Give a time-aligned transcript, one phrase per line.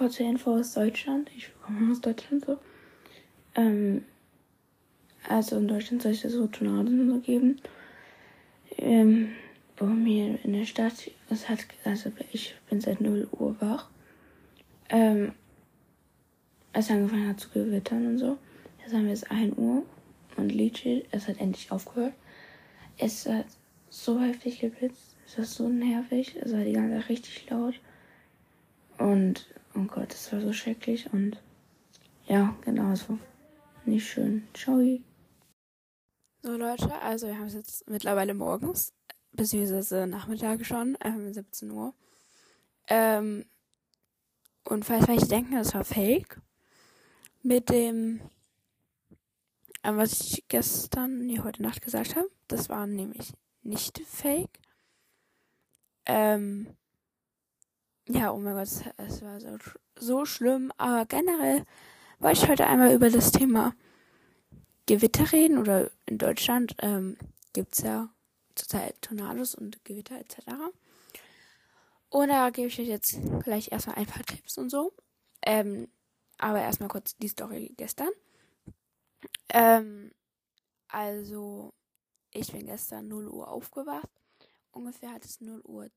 [0.00, 1.30] kurze Info aus Deutschland.
[1.36, 2.56] Ich komme aus Deutschland so.
[3.54, 4.06] Ähm,
[5.28, 7.60] also in Deutschland soll es so Tornaden so geben.
[8.78, 9.32] Ähm,
[9.76, 13.90] bei mir in der Stadt, es hat, also ich bin seit 0 Uhr wach.
[14.88, 15.32] Ähm,
[16.72, 18.38] es angefangen hat zu gewittern und so.
[18.80, 19.84] Jetzt haben wir es 1 Uhr
[20.38, 22.14] und Lidschild, es hat endlich aufgehört.
[22.96, 23.44] Es hat
[23.90, 27.74] so heftig geblitzt, es war so nervig, es war die ganze Zeit richtig laut.
[28.96, 31.40] Und, oh Gott, es war so schrecklich und
[32.26, 33.18] ja, genau so.
[33.84, 34.46] Nicht schön.
[34.54, 34.78] Ciao.
[36.42, 38.92] So Leute, also wir haben es jetzt mittlerweile morgens,
[39.32, 41.92] beziehungsweise Nachmittag schon, ähm, 17 Uhr.
[42.88, 43.44] Ähm,
[44.64, 46.40] und falls welche denken, das war fake,
[47.42, 48.20] mit dem,
[49.82, 53.32] ähm, was ich gestern, nee, heute Nacht gesagt habe, das war nämlich
[53.62, 54.60] nicht fake.
[56.06, 56.76] Ähm,
[58.12, 59.58] ja, oh mein Gott, es, war so,
[59.96, 61.64] so schlimm, aber generell
[62.18, 63.74] wollte ich heute einmal über das Thema
[64.86, 67.16] Gewitter reden oder in Deutschland ähm,
[67.52, 68.08] gibt es ja
[68.54, 70.38] zurzeit Tornados und Gewitter etc.
[72.08, 74.92] Und da gebe ich euch jetzt gleich erstmal ein paar Tipps und so.
[75.42, 75.88] Ähm,
[76.38, 78.10] aber erstmal kurz die Story gestern.
[79.50, 80.10] Ähm,
[80.88, 81.72] also,
[82.32, 84.08] ich bin gestern 0 Uhr aufgewacht.
[84.72, 85.88] Ungefähr hat es 0 Uhr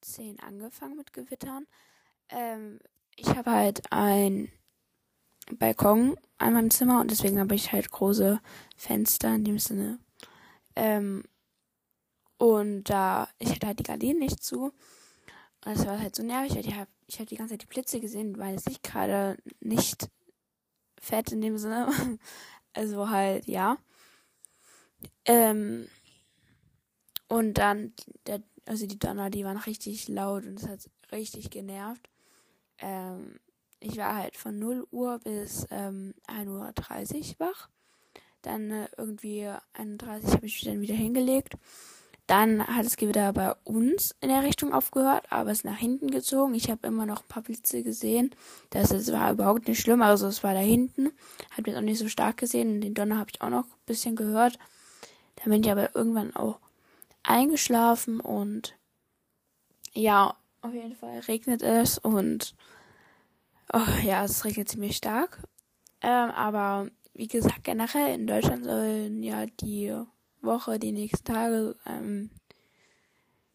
[0.00, 1.66] 10 angefangen mit Gewittern.
[2.28, 2.80] Ähm,
[3.16, 4.50] ich habe halt ein
[5.58, 8.40] Balkon an meinem Zimmer und deswegen habe ich halt große
[8.76, 9.98] Fenster in dem Sinne.
[10.76, 11.24] Ähm,
[12.38, 14.72] und da, ich hatte halt die Gardinen nicht zu.
[15.64, 17.66] Und das war halt so nervig, weil ich habe ich hab die ganze Zeit die
[17.66, 20.08] Blitze gesehen, weil es sich gerade nicht
[21.00, 21.88] fett in dem Sinne.
[22.74, 23.76] Also halt, ja.
[25.24, 25.88] Ähm,
[27.26, 27.92] und dann,
[28.26, 30.80] der, also die Donner, die waren richtig laut und es hat
[31.10, 32.08] richtig genervt.
[32.78, 33.40] Ähm,
[33.80, 37.68] ich war halt von 0 Uhr bis ähm, 1.30 Uhr wach.
[38.42, 41.54] Dann äh, irgendwie 31 habe ich mich dann wieder hingelegt.
[42.26, 46.10] Dann hat es wieder bei uns in der Richtung aufgehört, aber es ist nach hinten
[46.10, 46.54] gezogen.
[46.54, 48.34] Ich habe immer noch ein paar Blitze gesehen.
[48.68, 50.02] Das, das war überhaupt nicht schlimm.
[50.02, 51.10] Also es war da hinten.
[51.52, 52.82] Habe jetzt auch nicht so stark gesehen.
[52.82, 54.58] Den Donner habe ich auch noch ein bisschen gehört.
[55.36, 56.60] Dann bin ich aber irgendwann auch
[57.22, 58.76] eingeschlafen und
[59.92, 62.54] ja, auf jeden Fall regnet es und
[63.72, 65.42] Oh, ja, es regnet ziemlich stark.
[66.00, 69.94] Ähm, aber wie gesagt, generell in Deutschland sollen ja die
[70.40, 72.30] Woche, die nächsten Tage ähm,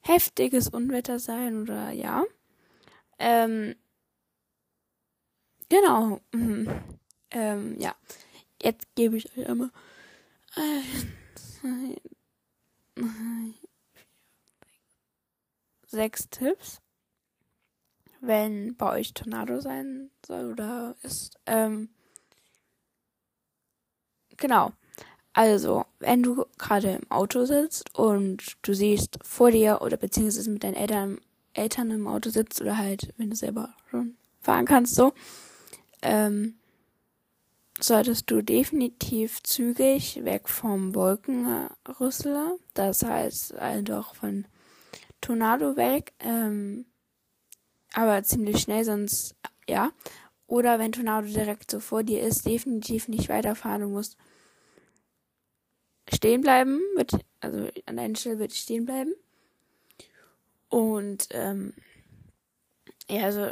[0.00, 2.24] heftiges Unwetter sein oder ja.
[3.18, 3.76] Ähm,
[5.68, 6.20] genau.
[6.32, 6.68] Mhm.
[7.30, 7.94] Ähm, ja.
[8.62, 9.70] Jetzt gebe ich euch einmal
[10.54, 11.96] vier,
[15.86, 16.80] sechs Tipps
[18.20, 21.38] wenn bei euch Tornado sein soll oder ist.
[21.46, 21.88] Ähm,
[24.36, 24.72] genau.
[25.32, 30.64] Also, wenn du gerade im Auto sitzt und du siehst vor dir oder beziehungsweise mit
[30.64, 31.20] deinen Eltern,
[31.54, 35.12] Eltern im Auto sitzt oder halt, wenn du selber schon fahren kannst, so,
[36.02, 36.56] ähm,
[37.82, 44.46] solltest du definitiv zügig weg vom Wolkenrüssel, das heißt also auch von
[45.20, 46.86] Tornado weg, ähm,
[47.92, 49.34] aber ziemlich schnell, sonst,
[49.68, 49.92] ja.
[50.46, 53.82] Oder wenn Tornado direkt so vor dir ist, definitiv nicht weiterfahren.
[53.82, 54.16] Du musst
[56.12, 59.14] stehen bleiben, mit, also an deiner Stelle wird stehen bleiben.
[60.68, 61.74] Und, ähm,
[63.08, 63.50] ja, also,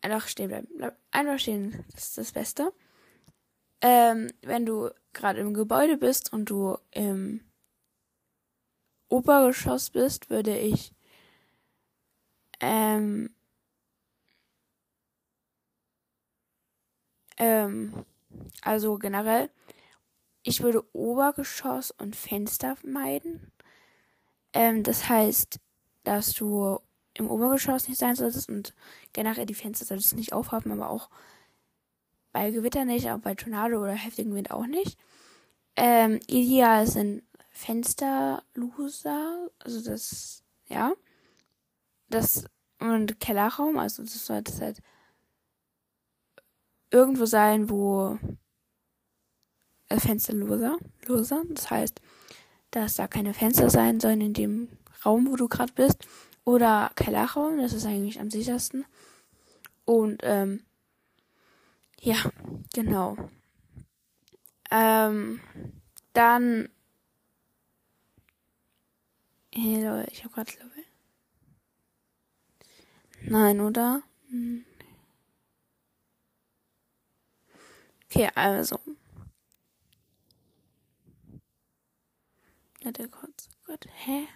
[0.00, 0.68] einfach stehen bleiben.
[1.10, 2.72] Einfach stehen, das ist das Beste.
[3.82, 7.40] Ähm, wenn du gerade im Gebäude bist und du im
[9.08, 10.92] Obergeschoss bist, würde ich
[12.60, 13.30] ähm,
[17.38, 18.04] ähm,
[18.62, 19.50] also generell,
[20.42, 23.52] ich würde Obergeschoss und Fenster meiden.
[24.52, 25.58] Ähm, das heißt,
[26.04, 26.78] dass du
[27.14, 28.74] im Obergeschoss nicht sein solltest und
[29.12, 31.10] generell die Fenster solltest du nicht aufhaben, aber auch
[32.32, 34.98] bei Gewitter nicht, aber bei Tornado oder heftigem Wind auch nicht.
[35.76, 40.92] Ähm, ideal sind Fensterloser, also das, ja
[42.10, 42.44] das
[42.78, 44.82] und Kellerraum, also das sollte halt
[46.90, 48.18] irgendwo sein, wo
[49.88, 51.42] äh, Fenster loser, loser.
[51.48, 52.00] Das heißt,
[52.70, 54.68] dass da keine Fenster sein sollen in dem
[55.04, 56.06] Raum, wo du gerade bist.
[56.44, 58.84] Oder Kellerraum, das ist eigentlich am sichersten.
[59.84, 60.64] Und ähm,
[62.00, 62.16] ja,
[62.72, 63.16] genau.
[64.70, 65.40] Ähm,
[66.12, 66.68] dann.
[69.52, 70.50] Hey Leute, ich habe gerade
[73.22, 74.02] Nein, oder?
[74.30, 74.64] Hm.
[78.06, 78.78] Okay, also.
[82.82, 83.48] Warte kurz.
[83.66, 84.26] Gott, hä?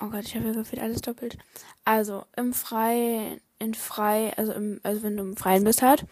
[0.00, 1.38] Oh Gott, ich habe ja gefühlt alles doppelt.
[1.84, 6.06] Also, im Freien, in frei, also im, also wenn du im Freien bist halt,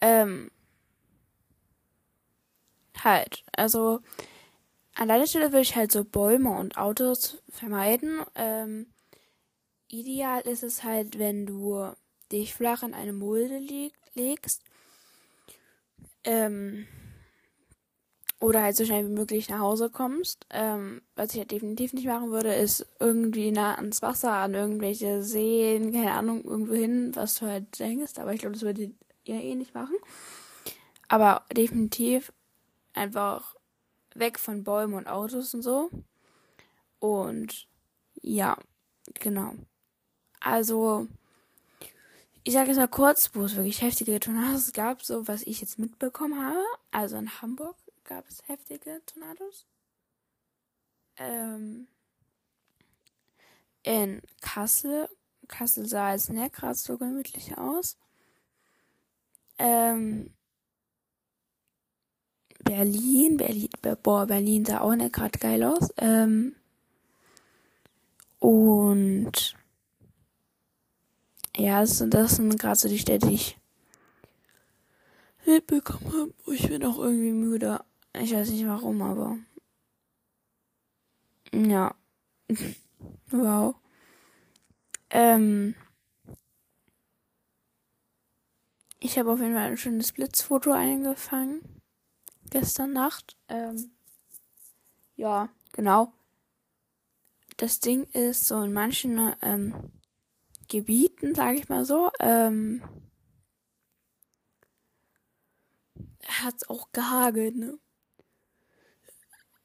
[0.00, 0.50] ähm,
[3.02, 4.00] halt, also
[4.94, 8.20] an deiner Stelle würde ich halt so Bäume und Autos vermeiden.
[8.34, 8.86] Ähm,
[9.88, 11.92] ideal ist es halt, wenn du
[12.32, 14.62] dich flach in eine Mulde leg legst.
[16.24, 16.86] Ähm,
[18.40, 20.46] oder halt so schnell wie möglich nach Hause kommst.
[20.50, 25.22] Ähm, was ich halt definitiv nicht machen würde, ist irgendwie nah ans Wasser, an irgendwelche
[25.22, 28.18] Seen, keine Ahnung, irgendwo hin, was du halt denkst.
[28.18, 28.92] Aber ich glaube, das würde
[29.24, 29.94] ihr eh nicht machen.
[31.06, 32.32] Aber definitiv
[32.94, 33.56] einfach
[34.14, 35.90] weg von Bäumen und Autos und so.
[36.98, 37.68] Und
[38.22, 38.56] ja,
[39.14, 39.54] genau.
[40.40, 41.08] Also,
[42.42, 45.78] ich sage jetzt mal kurz, wo es wirklich heftige Tornados gab, so was ich jetzt
[45.78, 46.64] mitbekommen habe.
[46.90, 47.76] Also in Hamburg
[48.10, 49.66] gab es heftige Tornados.
[51.16, 51.86] Ähm,
[53.84, 55.08] in Kassel,
[55.46, 57.96] Kassel sah es nicht gerade so gemütlich aus.
[59.58, 60.34] Ähm,
[62.64, 63.70] Berlin, Berlin,
[64.02, 65.90] boah, Berlin sah auch nicht gerade geil aus.
[65.96, 66.56] Ähm,
[68.40, 69.54] und
[71.56, 71.98] ja, das
[72.36, 73.56] sind gerade so die Städte, die ich
[75.46, 76.54] mitbekommen habe.
[76.54, 77.84] Ich bin auch irgendwie müde.
[78.14, 79.38] Ich weiß nicht warum, aber
[81.52, 81.94] ja.
[83.30, 83.74] wow.
[85.10, 85.74] Ähm,
[89.00, 91.80] ich habe auf jeden Fall ein schönes Blitzfoto eingefangen.
[92.50, 93.36] Gestern Nacht.
[93.48, 93.92] Ähm,
[95.16, 96.12] ja, genau.
[97.56, 99.92] Das Ding ist, so in manchen ähm,
[100.68, 102.82] Gebieten, sage ich mal so, ähm,
[106.26, 107.78] hat es auch gehagelt, ne?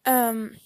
[0.05, 0.57] Ähm,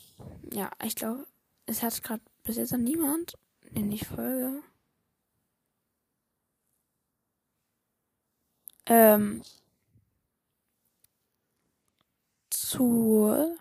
[0.52, 1.26] ja, ich glaube,
[1.66, 3.38] es hat gerade bis jetzt noch niemand
[3.74, 4.62] in die Folge.
[8.86, 9.44] Ähm,
[12.50, 13.56] zu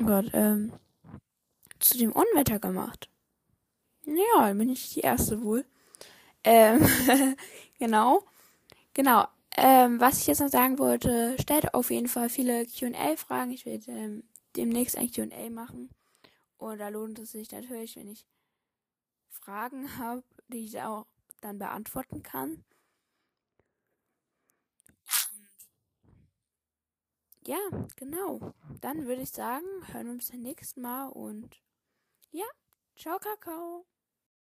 [0.00, 0.72] oh Gott, ähm,
[1.78, 3.08] zu dem Unwetter gemacht.
[4.06, 5.64] Ja, bin ich die erste wohl.
[6.44, 6.86] Ähm,
[7.78, 8.24] genau.
[8.94, 9.26] Genau.
[9.56, 13.52] Ähm, was ich jetzt noch sagen wollte, stellt auf jeden Fall viele QA-Fragen.
[13.52, 14.24] Ich werde ähm,
[14.56, 15.90] demnächst ein QA machen.
[16.56, 18.26] Und da lohnt es sich natürlich, wenn ich
[19.30, 21.06] Fragen habe, die ich auch
[21.40, 22.64] dann beantworten kann.
[27.46, 27.58] ja,
[27.96, 28.54] genau.
[28.80, 31.60] Dann würde ich sagen, hören wir uns beim nächsten Mal und
[32.30, 32.46] ja,
[32.96, 33.86] ciao, Kakao.